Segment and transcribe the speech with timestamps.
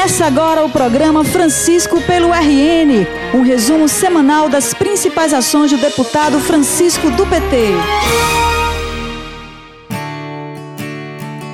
[0.00, 6.40] Começa agora o programa Francisco pelo RN, um resumo semanal das principais ações do deputado
[6.40, 7.74] Francisco do PT.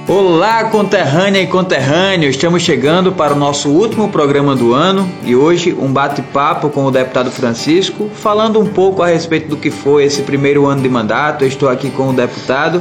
[0.07, 2.31] Olá, conterrânea e conterrâneo!
[2.31, 6.91] Estamos chegando para o nosso último programa do ano e hoje um bate-papo com o
[6.93, 11.43] deputado Francisco, falando um pouco a respeito do que foi esse primeiro ano de mandato.
[11.43, 12.81] Eu estou aqui com o deputado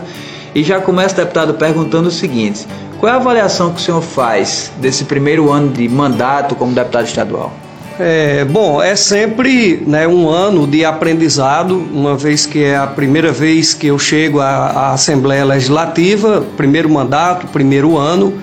[0.53, 2.67] e já começa, deputado, perguntando o seguinte:
[3.05, 7.05] qual é a avaliação que o senhor faz desse primeiro ano de mandato como deputado
[7.05, 7.53] estadual?
[7.99, 13.31] É, bom, é sempre né, um ano de aprendizado, uma vez que é a primeira
[13.31, 18.41] vez que eu chego à, à Assembleia Legislativa, primeiro mandato, primeiro ano,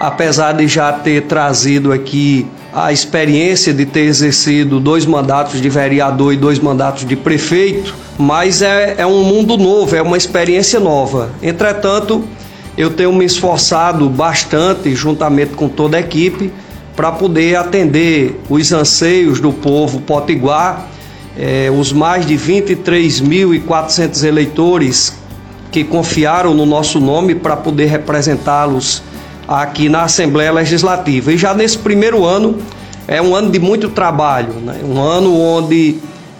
[0.00, 6.32] apesar de já ter trazido aqui a experiência de ter exercido dois mandatos de vereador
[6.32, 11.28] e dois mandatos de prefeito, mas é, é um mundo novo, é uma experiência nova.
[11.42, 12.24] Entretanto,
[12.78, 16.52] eu tenho me esforçado bastante, juntamente com toda a equipe,
[16.94, 20.86] para poder atender os anseios do povo potiguar,
[21.36, 25.12] eh, os mais de 23.400 eleitores
[25.72, 29.02] que confiaram no nosso nome para poder representá-los
[29.48, 31.32] aqui na Assembleia Legislativa.
[31.32, 32.58] E já nesse primeiro ano,
[33.08, 34.78] é um ano de muito trabalho, né?
[34.84, 35.96] um ano onde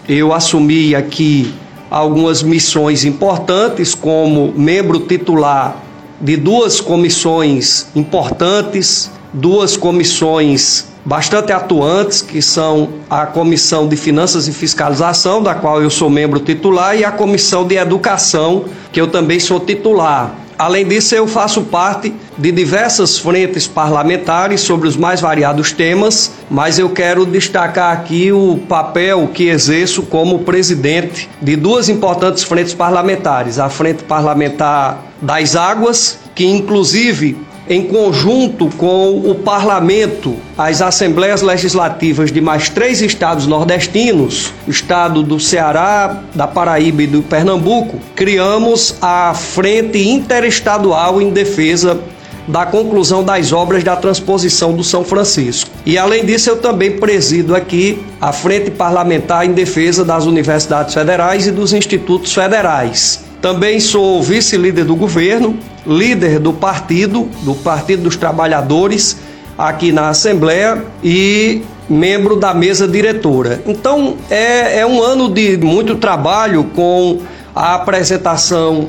[0.08, 1.52] eu assumi aqui
[1.90, 5.87] algumas missões importantes como membro titular
[6.20, 14.52] de duas comissões importantes, duas comissões bastante atuantes, que são a Comissão de Finanças e
[14.52, 19.40] Fiscalização, da qual eu sou membro titular, e a Comissão de Educação, que eu também
[19.40, 20.34] sou titular.
[20.58, 26.80] Além disso, eu faço parte de diversas frentes parlamentares sobre os mais variados temas, mas
[26.80, 33.60] eu quero destacar aqui o papel que exerço como presidente de duas importantes frentes parlamentares:
[33.60, 42.32] a Frente Parlamentar das Águas, que inclusive em conjunto com o parlamento, as assembleias legislativas
[42.32, 48.94] de mais três estados nordestinos, o estado do Ceará, da Paraíba e do Pernambuco, criamos
[49.02, 52.00] a Frente Interestadual em Defesa
[52.48, 55.70] da conclusão das obras da transposição do São Francisco.
[55.84, 61.46] E além disso, eu também presido aqui a Frente Parlamentar em Defesa das Universidades Federais
[61.46, 63.27] e dos Institutos Federais.
[63.40, 65.56] Também sou vice-líder do governo,
[65.86, 69.16] líder do partido, do Partido dos Trabalhadores,
[69.56, 73.62] aqui na Assembleia e membro da mesa diretora.
[73.64, 77.20] Então é, é um ano de muito trabalho com
[77.54, 78.88] a apresentação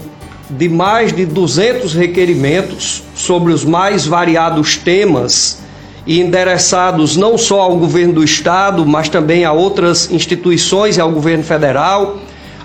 [0.49, 5.59] de mais de 200 requerimentos sobre os mais variados temas
[6.07, 11.11] e endereçados não só ao governo do estado, mas também a outras instituições e ao
[11.11, 12.17] governo federal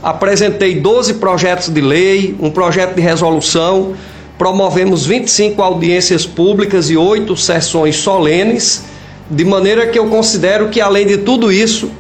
[0.05, 3.95] apresentei 12 projetos de lei, um projeto de resolução,
[4.37, 8.85] promovemos 25 audiências públicas e 8 sessões solenes,
[9.31, 11.91] de maneira que eu considero que, além de tudo isso,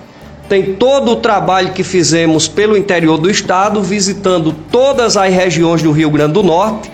[0.51, 5.91] tem todo o trabalho que fizemos pelo interior do estado, visitando todas as regiões do
[5.91, 6.91] Rio Grande do Norte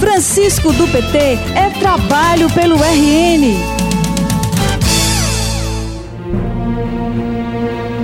[0.00, 1.18] Francisco do PT
[1.54, 3.54] é trabalho pelo RN.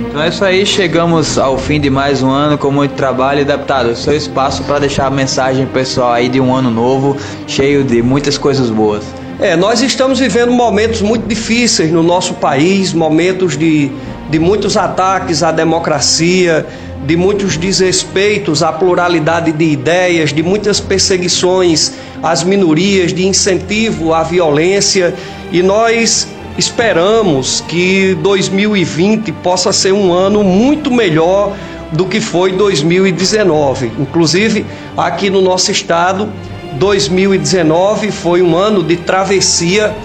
[0.07, 3.43] Então é isso aí, chegamos ao fim de mais um ano com muito trabalho.
[3.43, 8.03] Deputado, seu espaço para deixar a mensagem pessoal aí de um ano novo, cheio de
[8.03, 9.03] muitas coisas boas.
[9.39, 13.91] É, nós estamos vivendo momentos muito difíceis no nosso país, momentos de,
[14.29, 16.63] de muitos ataques à democracia,
[17.05, 24.23] de muitos desrespeitos à pluralidade de ideias, de muitas perseguições às minorias, de incentivo à
[24.23, 25.13] violência,
[25.51, 26.27] e nós
[26.57, 31.55] esperamos que 2020 possa ser um ano muito melhor
[31.91, 33.91] do que foi 2019.
[33.99, 34.65] Inclusive,
[34.97, 36.29] aqui no nosso estado,
[36.73, 39.95] 2019 foi um ano de travessia,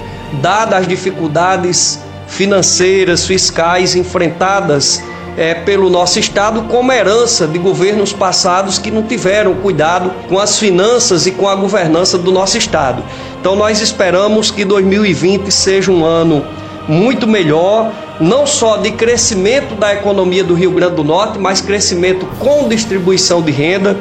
[0.41, 5.03] dadas as dificuldades financeiras, fiscais enfrentadas
[5.37, 10.59] é, pelo nosso Estado como herança de governos passados que não tiveram cuidado com as
[10.59, 13.03] finanças e com a governança do nosso Estado.
[13.41, 16.45] Então, nós esperamos que 2020 seja um ano
[16.89, 22.27] muito melhor, não só de crescimento da economia do Rio Grande do Norte, mas crescimento
[22.39, 23.97] com distribuição de renda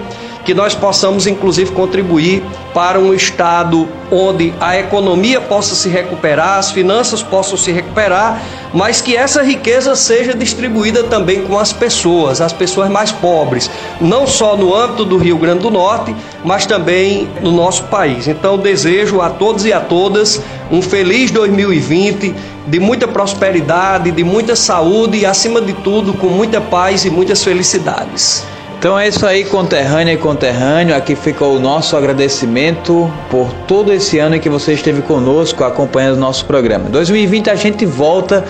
[0.46, 2.44] que nós possamos inclusive contribuir
[2.74, 8.42] para um estado onde a economia possa se recuperar, as finanças possam se recuperar,
[8.74, 13.70] mas que essa riqueza seja distribuída também com as pessoas, as pessoas mais pobres,
[14.00, 18.28] não só no âmbito do Rio Grande do Norte, mas também no nosso país.
[18.28, 22.34] Então desejo a todos e a todas um feliz 2020,
[22.68, 27.44] de muita prosperidade, de muita saúde e acima de tudo com muita paz e muitas
[27.44, 28.46] felicidades.
[28.82, 30.96] Então é isso aí, conterrânea e conterrâneo.
[30.96, 36.16] Aqui fica o nosso agradecimento por todo esse ano em que você esteve conosco acompanhando
[36.16, 36.90] o nosso programa.
[36.90, 38.44] 2020 a gente volta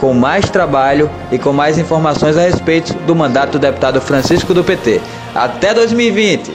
[0.00, 4.64] com mais trabalho e com mais informações a respeito do mandato do deputado Francisco do
[4.64, 5.00] PT.
[5.32, 6.50] Até 2020!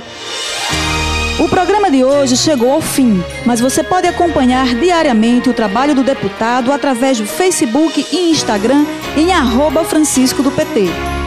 [1.39, 6.03] O programa de hoje chegou ao fim, mas você pode acompanhar diariamente o trabalho do
[6.03, 8.85] deputado através do Facebook e Instagram
[9.15, 11.20] em arroba Francisco do PT.